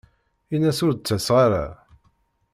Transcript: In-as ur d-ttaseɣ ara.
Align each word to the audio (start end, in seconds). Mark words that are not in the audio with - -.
In-as 0.55 0.79
ur 0.85 0.93
d-ttaseɣ 0.93 1.37
ara. 1.45 1.65